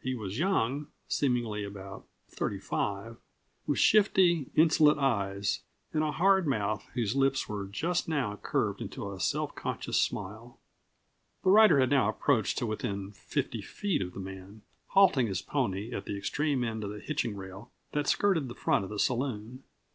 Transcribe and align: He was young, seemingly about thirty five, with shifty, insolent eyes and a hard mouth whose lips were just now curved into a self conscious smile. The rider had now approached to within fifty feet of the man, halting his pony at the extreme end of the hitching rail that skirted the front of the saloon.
He 0.00 0.14
was 0.14 0.38
young, 0.38 0.86
seemingly 1.08 1.62
about 1.62 2.06
thirty 2.30 2.58
five, 2.58 3.18
with 3.66 3.78
shifty, 3.78 4.50
insolent 4.54 4.98
eyes 4.98 5.60
and 5.92 6.02
a 6.02 6.10
hard 6.10 6.46
mouth 6.46 6.88
whose 6.94 7.14
lips 7.14 7.50
were 7.50 7.66
just 7.66 8.08
now 8.08 8.34
curved 8.36 8.80
into 8.80 9.12
a 9.12 9.20
self 9.20 9.54
conscious 9.54 10.00
smile. 10.00 10.58
The 11.44 11.50
rider 11.50 11.80
had 11.80 11.90
now 11.90 12.08
approached 12.08 12.56
to 12.56 12.66
within 12.66 13.12
fifty 13.12 13.60
feet 13.60 14.00
of 14.00 14.14
the 14.14 14.20
man, 14.20 14.62
halting 14.86 15.26
his 15.26 15.42
pony 15.42 15.92
at 15.92 16.06
the 16.06 16.16
extreme 16.16 16.64
end 16.64 16.82
of 16.82 16.88
the 16.88 17.00
hitching 17.00 17.36
rail 17.36 17.70
that 17.92 18.06
skirted 18.06 18.48
the 18.48 18.54
front 18.54 18.84
of 18.86 18.90
the 18.90 18.98
saloon. 18.98 19.64